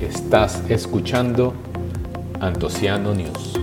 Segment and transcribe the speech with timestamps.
[0.00, 1.54] Estás escuchando
[2.40, 3.60] Antociano News.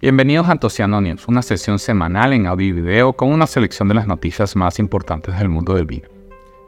[0.00, 3.94] Bienvenidos a Antociano News, una sesión semanal en audio y video con una selección de
[3.94, 6.08] las noticias más importantes del mundo del vino.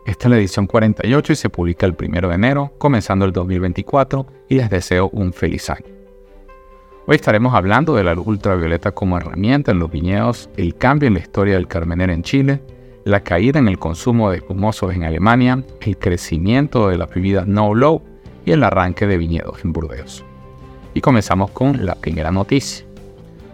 [0.06, 4.26] Esta es la edición 48 y se publica el 1 de enero, comenzando el 2024,
[4.48, 5.84] y les deseo un feliz año.
[7.06, 11.14] Hoy estaremos hablando de la luz ultravioleta como herramienta en los viñedos, el cambio en
[11.14, 12.62] la historia del Carmener en Chile,
[13.08, 18.02] la caída en el consumo de espumosos en Alemania, el crecimiento de las bebidas no-low
[18.44, 20.22] y el arranque de viñedos en Burdeos.
[20.92, 22.84] Y comenzamos con la primera noticia.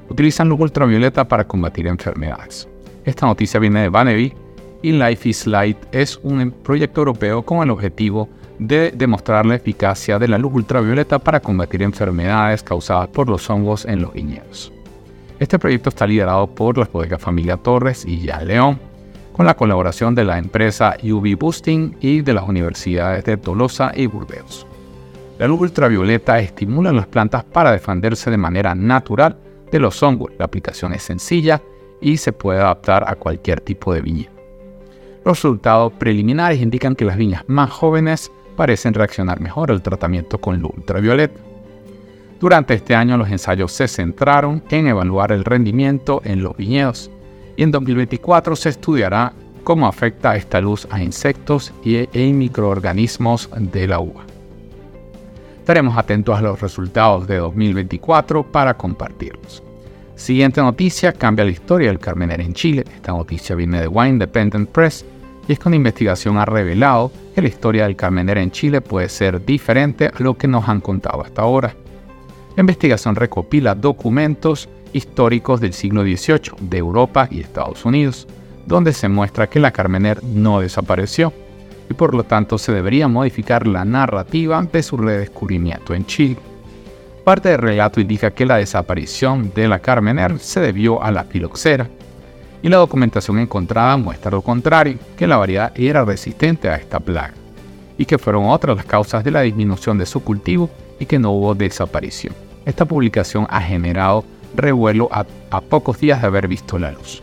[0.08, 2.68] Utilizan luz ultravioleta para combatir enfermedades.
[3.04, 4.34] Esta noticia viene de Banevi
[4.82, 8.28] y Life is Light es un proyecto europeo con el objetivo
[8.58, 13.84] de demostrar la eficacia de la luz ultravioleta para combatir enfermedades causadas por los hongos
[13.84, 14.72] en los viñedos.
[15.38, 18.93] Este proyecto está liderado por la bodegas Familia Torres y Jan León,
[19.34, 24.06] con la colaboración de la empresa UV Boosting y de las universidades de Tolosa y
[24.06, 24.64] Burdeos.
[25.40, 29.36] La luz ultravioleta estimula las plantas para defenderse de manera natural
[29.72, 30.30] de los hongos.
[30.38, 31.60] La aplicación es sencilla
[32.00, 34.28] y se puede adaptar a cualquier tipo de viña.
[35.24, 40.60] Los resultados preliminares indican que las viñas más jóvenes parecen reaccionar mejor al tratamiento con
[40.60, 41.40] luz ultravioleta.
[42.38, 47.10] Durante este año los ensayos se centraron en evaluar el rendimiento en los viñedos
[47.56, 53.88] y en 2024 se estudiará cómo afecta esta luz a insectos y e microorganismos de
[53.88, 54.24] la uva.
[55.58, 59.62] Estaremos atentos a los resultados de 2024 para compartirlos.
[60.14, 62.84] Siguiente noticia, cambia la historia del Carmener en Chile.
[62.94, 65.04] Esta noticia viene de Wine Independent Press
[65.48, 69.08] y es que una investigación ha revelado que la historia del Carmener en Chile puede
[69.08, 71.74] ser diferente a lo que nos han contado hasta ahora.
[72.56, 78.26] La investigación recopila documentos históricos del siglo XVIII de Europa y Estados Unidos,
[78.66, 81.32] donde se muestra que la Carmener no desapareció
[81.90, 86.38] y por lo tanto se debería modificar la narrativa de su redescubrimiento en Chile.
[87.24, 91.88] Parte del relato indica que la desaparición de la Carmener se debió a la filoxera,
[92.62, 97.34] y la documentación encontrada muestra lo contrario, que la variedad era resistente a esta plaga,
[97.98, 101.32] y que fueron otras las causas de la disminución de su cultivo y que no
[101.32, 102.34] hubo desaparición.
[102.64, 104.24] Esta publicación ha generado
[104.56, 105.24] revuelo a,
[105.60, 107.22] pocos días de haber visto la luz.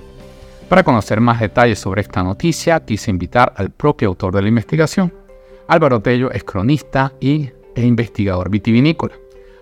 [0.69, 5.13] Para conocer más detalles sobre esta noticia, quise invitar al propio autor de la investigación.
[5.67, 9.15] Álvaro Tello es cronista y, e investigador vitivinícola.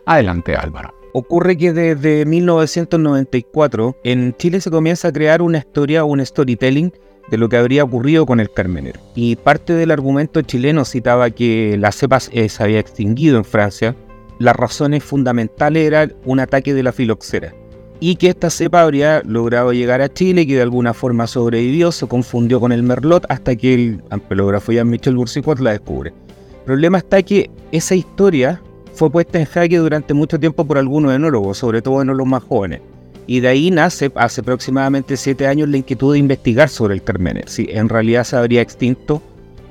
[0.06, 0.94] Adelante Álvaro.
[1.14, 6.94] Ocurre que desde 1994 en Chile se comienza a crear una historia, un storytelling
[7.30, 9.00] de lo que habría ocurrido con el Carmenero.
[9.16, 13.96] Y parte del argumento chileno citaba que la cepa se había extinguido en Francia.
[14.40, 17.54] Las razones fundamentales eran un ataque de la filoxera.
[18.02, 22.08] Y que esta cepa habría logrado llegar a Chile, que de alguna forma sobrevivió, se
[22.08, 26.14] confundió con el Merlot hasta que el ampelógrafo Jean-Michel Boursicot la descubre.
[26.60, 28.62] El problema está que esa historia
[28.94, 32.82] fue puesta en jaque durante mucho tiempo por algunos enólogos, sobre todo enólogos más jóvenes.
[33.28, 37.48] Y de ahí nace, hace aproximadamente siete años, la inquietud de investigar sobre el Carmener,
[37.48, 39.22] si en realidad se habría extinto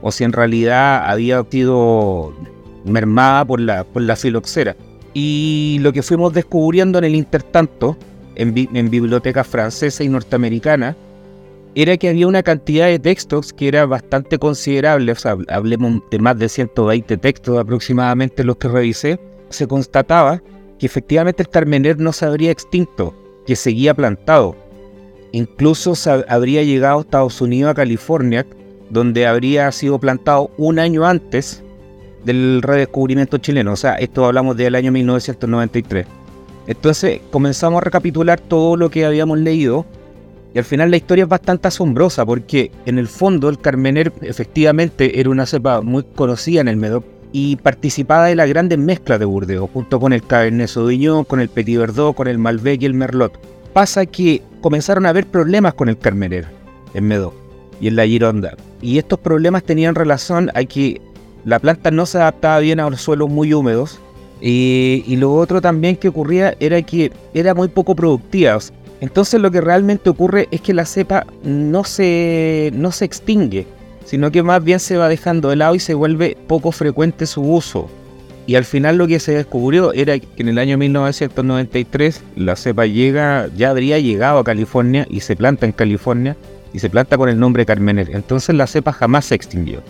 [0.01, 2.33] o si en realidad había sido
[2.85, 4.77] mermada por la, por la filoxera.
[5.13, 7.97] Y lo que fuimos descubriendo en el intertanto,
[8.39, 10.97] en, en bibliotecas francesas y norteamericanas,
[11.75, 16.19] era que había una cantidad de textos que era bastante considerable, o sea, hablemos de
[16.19, 20.43] más de 120 textos aproximadamente los que revisé, se constataba
[20.79, 23.15] que efectivamente el Carmener no se habría extinto,
[23.47, 24.57] que seguía plantado.
[25.33, 25.95] Incluso
[26.29, 28.47] habría llegado a Estados Unidos, a California,
[28.91, 31.63] donde habría sido plantado un año antes
[32.25, 33.73] del redescubrimiento chileno.
[33.73, 36.18] O sea, esto hablamos del año 1993.
[36.69, 39.87] Entonces comenzamos a recapitular todo lo que habíamos leído
[40.55, 45.19] y al final la historia es bastante asombrosa porque en el fondo el Carmener efectivamente
[45.19, 49.25] era una cepa muy conocida en el Medoc y participaba de las grandes mezclas de
[49.25, 52.95] Burdeos, junto con el Cabernet Sauvignon, con el Petit Verdot, con el Malbec y el
[52.95, 53.39] Merlot.
[53.73, 56.47] Pasa que comenzaron a haber problemas con el Carmener
[56.95, 57.35] en Medoc
[57.81, 58.57] y en la Gironda.
[58.81, 61.01] Y estos problemas tenían relación a que
[61.45, 64.01] la planta no se adaptaba bien a los suelos muy húmedos.
[64.41, 68.59] Y, lo otro también que ocurría era que era muy poco productiva.
[69.01, 73.67] Entonces lo que realmente ocurre es que la cepa no se, no se extingue,
[74.05, 77.43] sino que más bien se va dejando de lado y se vuelve poco frecuente su
[77.43, 77.89] uso.
[78.47, 82.87] Y al final lo que se descubrió era que en el año 1993 la cepa
[82.87, 86.35] ya habría llegado a California y se planta en California
[86.73, 88.11] y se planta con el nombre Carmener.
[88.11, 89.83] Entonces la cepa jamás se extinguió.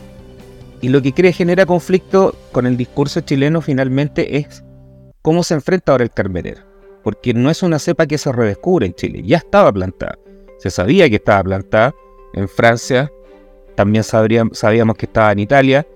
[0.80, 4.62] Y lo que cree genera conflicto con el discurso chileno finalmente es
[5.22, 6.68] cómo se enfrenta ahora el Carmener
[7.08, 10.18] porque no es una cepa que se redescubre en Chile, ya estaba plantada.
[10.58, 11.94] Se sabía que estaba plantada
[12.34, 13.10] en Francia,
[13.74, 15.86] también sabíamos que estaba en Italia,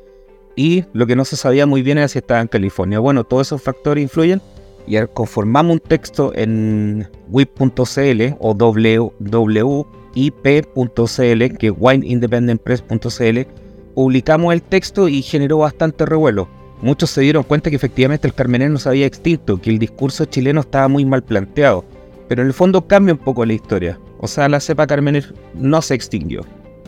[0.56, 2.98] y lo que no se sabía muy bien era si estaba en California.
[2.98, 4.40] Bueno, todos esos factores influyen
[4.86, 8.54] y conformamos un texto en wip.cl o
[10.14, 13.38] wip.cl, que es wineindependentpress.cl,
[13.94, 16.48] publicamos el texto y generó bastante revuelo.
[16.80, 20.24] Muchos se dieron cuenta que efectivamente el Carmener no se había extinto, que el discurso
[20.24, 21.84] chileno estaba muy mal planteado.
[22.28, 23.98] Pero en el fondo cambia un poco la historia.
[24.18, 26.42] O sea, la cepa Carmener no se extinguió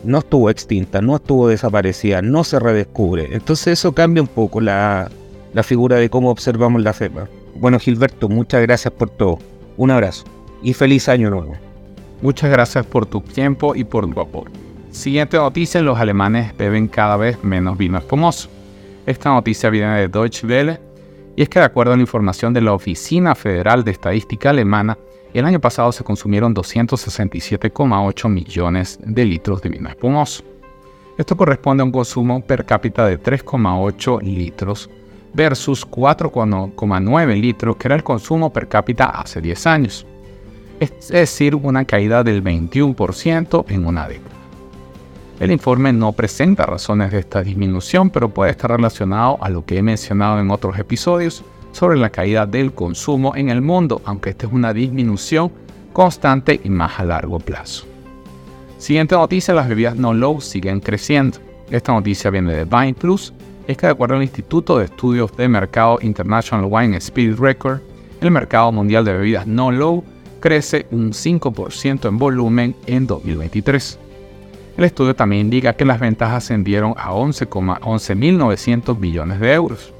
[0.04, 3.28] no estuvo extinta, no estuvo desaparecida, no se redescubre.
[3.32, 5.10] Entonces eso cambia un poco la,
[5.62, 7.28] figura de cómo observamos la cepa.
[7.56, 9.38] Bueno, Gilberto, muchas gracias por todo.
[9.76, 10.24] Un abrazo
[10.62, 11.54] y feliz año nuevo.
[12.22, 14.63] Muchas gracias por tu tiempo y por tu apoyo.
[14.94, 18.48] Siguiente noticia, los alemanes beben cada vez menos vino espumoso.
[19.04, 20.80] Esta noticia viene de Deutsche Welle
[21.34, 24.96] y es que de acuerdo a la información de la Oficina Federal de Estadística Alemana,
[25.34, 30.44] el año pasado se consumieron 267,8 millones de litros de vino espumoso.
[31.18, 34.88] Esto corresponde a un consumo per cápita de 3,8 litros
[35.34, 40.06] versus 4,9 litros que era el consumo per cápita hace 10 años.
[40.78, 44.33] Es decir, una caída del 21% en una década.
[45.40, 49.78] El informe no presenta razones de esta disminución, pero puede estar relacionado a lo que
[49.78, 51.44] he mencionado en otros episodios,
[51.74, 55.50] sobre la caída del consumo en el mundo, aunque esta es una disminución
[55.92, 57.84] constante y más a largo plazo.
[58.78, 61.38] Siguiente noticia, las bebidas no low siguen creciendo.
[61.70, 63.32] Esta noticia viene de Vine Plus,
[63.66, 67.80] es que de acuerdo al Instituto de Estudios de Mercado International Wine Spirit Record,
[68.20, 70.04] el mercado mundial de bebidas no low
[70.40, 73.98] crece un 5% en volumen en 2023.
[74.76, 79.94] El estudio también indica que las ventas ascendieron a 11,900 billones de euros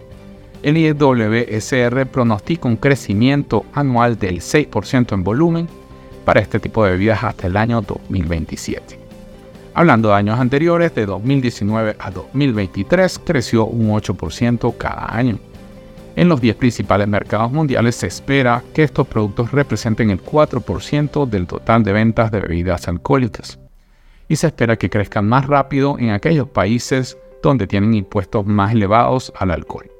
[0.65, 5.69] el IWSR pronostica un crecimiento anual del 6% en volumen
[6.25, 8.99] para este tipo de bebidas hasta el año 2027.
[9.75, 15.39] Hablando de años anteriores, de 2019 a 2023 creció un 8% cada año.
[16.17, 21.47] En los 10 principales mercados mundiales se espera que estos productos representen el 4% del
[21.47, 23.59] total de ventas de bebidas alcohólicas.
[24.29, 29.33] Y se espera que crezcan más rápido en aquellos países donde tienen impuestos más elevados
[29.37, 29.91] al alcohol.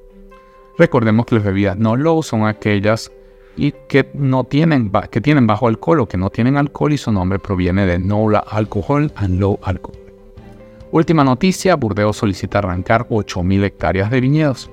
[0.79, 3.13] Recordemos que las bebidas no low son aquellas
[3.57, 7.13] y que no tienen que tienen bajo alcohol o que no tienen alcohol y su
[7.13, 9.97] nombre proviene de no alcohol and low alcohol.
[10.91, 14.71] Última noticia, Burdeos solicita arrancar 8.000 hectáreas de viñedos.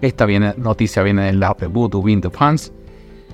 [0.00, 0.26] Esta
[0.56, 2.72] noticia viene del lab de Voodoo Win de France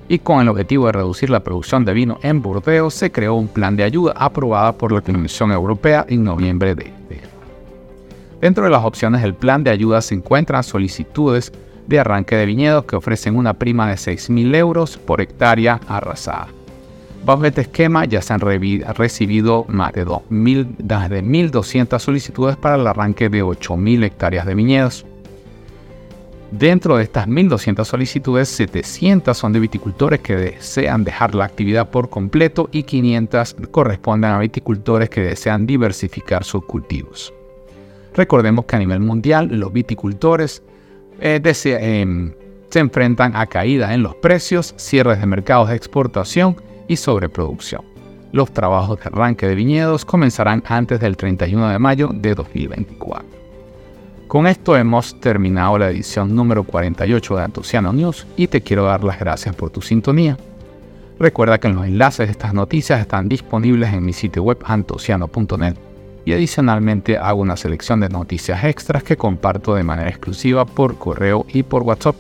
[0.08, 3.48] y con el objetivo de reducir la producción de vino en Burdeos se creó un
[3.48, 7.20] plan de ayuda aprobada por la Comisión Europea en noviembre de este
[8.40, 11.52] Dentro de las opciones del plan de ayuda se encuentran solicitudes
[11.86, 16.48] de arranque de viñedos que ofrecen una prima de 6.000 euros por hectárea arrasada.
[17.24, 23.42] Bajo este esquema ya se han recibido más de 1.200 solicitudes para el arranque de
[23.42, 25.04] 8.000 hectáreas de viñedos.
[26.50, 32.08] Dentro de estas 1.200 solicitudes, 700 son de viticultores que desean dejar la actividad por
[32.08, 37.34] completo y 500 corresponden a viticultores que desean diversificar sus cultivos.
[38.14, 40.62] Recordemos que a nivel mundial los viticultores
[41.20, 42.32] eh, em,
[42.70, 46.56] se enfrentan a caídas en los precios, cierres de mercados de exportación
[46.86, 47.82] y sobreproducción.
[48.30, 53.45] Los trabajos de arranque de viñedos comenzarán antes del 31 de mayo de 2024.
[54.28, 59.04] Con esto hemos terminado la edición número 48 de Antociano News y te quiero dar
[59.04, 60.36] las gracias por tu sintonía.
[61.20, 65.76] Recuerda que los enlaces de estas noticias están disponibles en mi sitio web antociano.net
[66.24, 71.46] y adicionalmente hago una selección de noticias extras que comparto de manera exclusiva por correo
[71.52, 72.16] y por WhatsApp.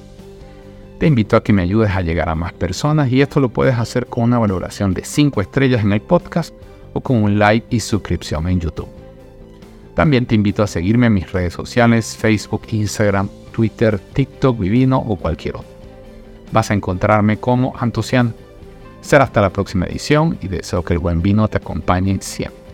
[1.00, 3.76] Te invito a que me ayudes a llegar a más personas y esto lo puedes
[3.76, 6.54] hacer con una valoración de 5 estrellas en el podcast
[6.92, 9.05] o con un like y suscripción en YouTube.
[9.96, 15.16] También te invito a seguirme en mis redes sociales, Facebook, Instagram, Twitter, TikTok, Vivino o
[15.16, 15.70] cualquier otro.
[16.52, 18.34] Vas a encontrarme como Antocian.
[19.00, 22.65] Será hasta la próxima edición y deseo que el buen vino te acompañe siempre.